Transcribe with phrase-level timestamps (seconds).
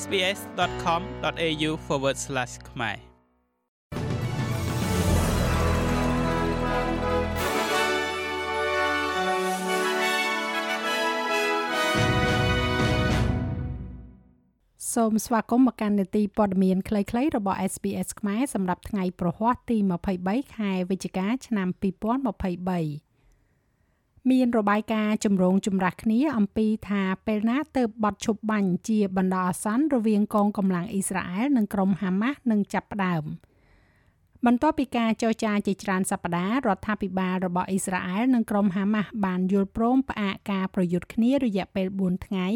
[0.00, 1.70] sbs.com.au/
[2.70, 3.12] ខ្មែរ
[14.94, 19.76] សូមស្វាគមន៍មកកាន់នេតិព័ត៌មានខ្លីៗរបស់ SBS ខ្មែរសម្រាប់ថ្ងៃប្រហ័សទី
[20.16, 23.11] 23ខែវិច្ឆិកាឆ្នាំ2023
[24.30, 33.24] មានរបាយការណ៍ចម្រូងចម្រាសគ្នាអំពីថាពេលណាទើបបត់ឈប់បាញ់ជាបណ្ដោះអាសន្នរវាងកងកម្លាំងអ៊ីស្រាអែលនិងក្រុមហាម៉ាស់នឹងចាប់ផ្ដើម
[34.46, 42.46] បន្ទាប់ពីការចរចាជាច្រើនសប្តាហ៍រដ្ឋាភិបាលរបស់អ៊ីស្រាអែលនិងក្រុមហាម៉ាស់បានយល់ព្រមផ្អាកការប្រយុទ្ធគ្នារយៈពេល4ថ្ងៃ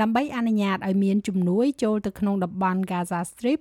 [0.00, 3.60] ដើម្បីអនុញ្ញាតឲ្យមានជំនួយចូលទៅក្នុងតំបន់ Gaza Strip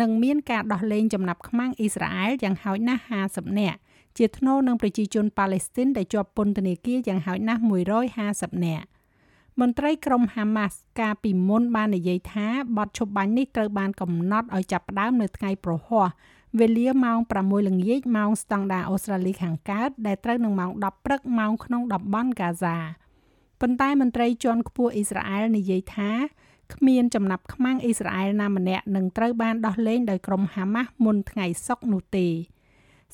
[0.00, 3.78] និងមានការដោះលែងចំណាប់ខ្មាំងអ៊ីស្រាអែលយ៉ាងហោចណាស់50នាក់
[4.18, 7.60] ជាថ្នូរនឹងប្រជាជនប៉ាឡេស្ទីនដែលជាប់ពន្ធនាគារយ៉ាងហោចណាស់
[8.12, 8.86] 150នាក់
[9.60, 16.08] មន្ត្រីក្រុមហាម៉ាស់កាលពីមុនបាននិយាយថាបទឈប់បាញ់នេះត្រូវបានកំណត់ឲ្យចាប់ផ្ដើមនៅថ្ងៃប្រហ័ស
[16.60, 22.76] វេលាម៉ោង6ល្ងាចម៉ោងស្តង់ដារអូស្ត្រាលីខាងកើតដែលត្រូវនឹងម៉ោង10ព្រឹកម៉ោងក្នុងតំបន់ហ្គាហ្សា
[23.60, 26.10] ប៉ុន្តែមន្ត្រីជាន់ខ្ពស់អ៊ីស្រាអែលនិយាយថា
[26.74, 32.26] គ្មានចំណាប់ខ្មាំងអ៊ីស្រាអែលណាម្នាក់នឹងត្រូវបានដោះលែងដោយក្រុមហាម៉ាស់មុនថ្ងៃសុក្រនោះទេ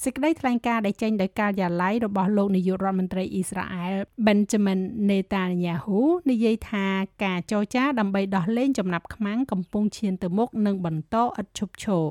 [0.05, 3.95] សេចក្តីថ្លែងការណ៍ដែលចេញដោយការិយាល័យរបស់លោកនាយករដ្ឋមន្ត្រីអ៊ីស្រាអែល
[4.27, 6.87] Benjamin Netanyahu និយាយថា
[7.25, 12.07] ការចរចាដើម្បីដោះលែងចំណាប់ខ្មាំងកំពុងឈានទៅមុខនិងបន្តឥតឈប់ឈរ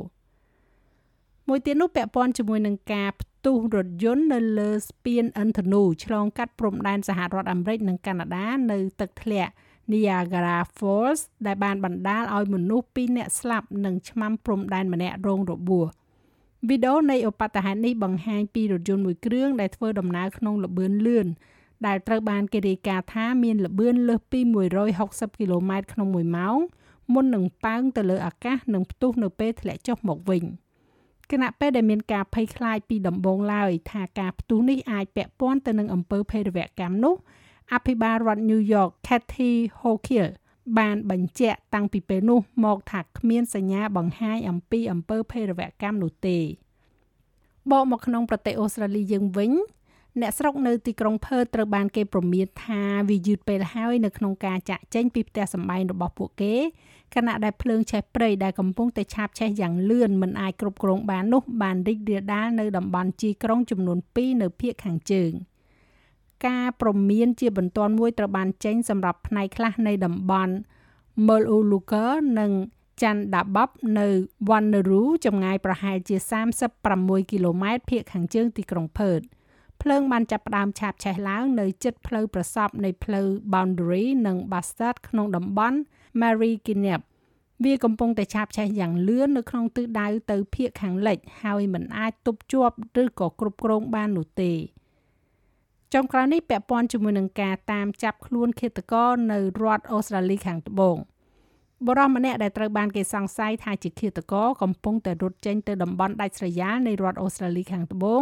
[1.48, 9.52] មួយទៀតនោះពាក់ព័ន្ធជាមួយនឹងការផ្ទុះរថយន្តនៅលើស្ពានឥន្ធនូឆ្លងកាត់ព្រំដែនសហរដ្ឋអាមេរិកនិងកាណាដានៅទឹកធ្លាក់
[9.92, 15.88] Niagara Falls ដែលបានបណ្ដាលឲ្យមនុស្ស2នាក់ស្លាប់និងឆ្មាំព្រំដែនម្នាក់រងរបួស
[16.68, 21.28] វីដេអូនៃឧបទ្ទហេតុនេះបង្ហាញពីរថយន្តមួយគ្រឿងដែលធ្វើដំណើរក្នុងល្បឿនលឿន
[21.86, 24.40] ដែលត្រូវបានគេរាយការណ៍ថាមានល្បឿនលើសពី
[24.90, 26.58] 160គីឡូម៉ែត្រក្នុង1ម៉ោង
[27.14, 30.44] មុននឹងប៉ើងទៅលើអាកាសនិងផ្ទុះនៅពេលធ្លាក់ចុះមកវិញ
[31.32, 37.16] គណៈពេលដែលមានការភ័យខ្លាចពីដំបូងឡើយថាការផ្ទុះនេះអាចពាក់ព័ន្ធទៅនឹងអំពើភេរវកម្មនោះ
[37.74, 40.28] អភិបាលរដ្ឋ New York Kathy Hochul
[40.78, 46.40] បានបញ្ជាក់តាំងពីពេលនោះមកថាគ្មានសញ្ញាបង្ហាញអំពីអំពើភេរវកម្មនោះទេ
[47.72, 49.52] បកមកក្នុងប្រទេសអូស្ត្រាលីយើងវិញ
[50.22, 56.56] អ្នកស្រុកនៅទីក្រុងផឺតត្រូវបានគេប្រមាថថាវាយឺតពេលហើយនៅក្នុងការចាក់ចេញពីផ្ទះសម្បែងរបស់ពួកគេ
[57.16, 65.32] ខណៈដែលភ្លើងឆេះព្រៃដែលកំពុងតែឆាបឆេះយ៉ាងលឿនមិនអាចគ្រប់គ្រងបាននោះបានរីករាលដាលនៅតំបន់ជីក្រុងចំនួន2នៅភាគខាងជើង។
[66.48, 70.54] ការប្រមានជាបន្ទាន់មួយត្រូវបានចេញសម្រាប់ផ្នែកខ្លះនៃតំបន់
[71.28, 72.06] Meluka
[72.40, 72.52] និង
[73.02, 74.08] Chandabab នៅ
[74.50, 76.16] Wanneroo ចម្ងាយប្រហែលជា
[76.78, 79.22] 36គីឡូម៉ែត្រភាគខាងជើងទីក្រុងផឺត
[79.82, 85.78] ភ្លើងបានចាប់ផ្ដើមឆាបឆេះឡើងនៅជិតផ្លូវប្រសពនៃផ្លូវ Boundary និង Bastard ក្នុងតំបន់
[86.22, 87.02] Marikinep
[87.64, 94.52] វាកំពុងតែឆាបឆេះយ៉ាងលឿននៅក្នុងទិសដៅទៅភាគខាងលិច ហើយមិនអាចទប់ជាប់ឬក៏គ្រប់គ្រងបាននោះទេ។
[95.94, 100.96] ចុងក្រោយនេះពាក់ព័ន្ធជាមួយនឹងការតាមចាប់ខ្លួនឃាតករនៅរដ្ឋអូស្ត្រាលីខាងត្បូង
[101.88, 108.22] បរិសម្នាក់ដែលត្រូវបានគេសង្ស័យថាជាឃាតករកំពុងតែរត់ចេញទៅតំបន់ដាច់ស្រយាលនៃរដ្ឋអូស្ត្រាលីខាងត្បូង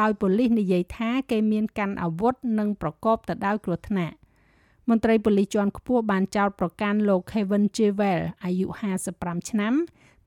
[0.00, 4.16] ដោយប៉ូលីសនិយាយថាគេមានកាន់អាវុធនិងប្រកបទៅដោយគ្រោះថ្នាក់
[4.88, 8.66] មន្ត្រីប៉ូលីសជាន់ខ្ពស់បានចោទប្រកាន់លោក Kevin Jewell អាយុ
[9.08, 9.74] 55ឆ្នាំ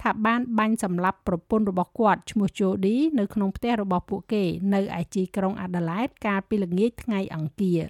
[0.02, 7.82] ថាបានបាញ់សម្លាប់ប្រពន្ធរបស់គាត់ឈ្មោះ Jody នៅក្នុងផ្ទះរបស់ពួកគេ នៅឯជីក្រុង Adelaide កាលពីល្ងាចថ្ងៃអង្គារ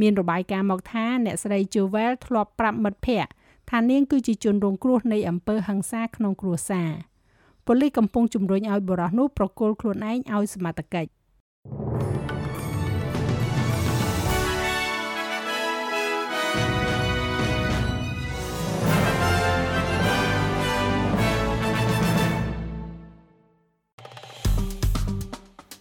[0.00, 3.30] មានរបាយការណ៍មកថាអ្នកស្រី Jewel ធ្លាប់ប្រាប់មិត្តភ័ក្តិ
[3.70, 6.90] ថានាងគឺជាជនរងគ្រោះនៃអំពើហិង្សាក្នុងគ្រួសារ
[7.66, 11.10] ប៉ូលីសកំពុងជំរុញឲ្យបរិះនោះប្រគល់ខ្លួនឯងឲ្យសមត្ថកិច្ច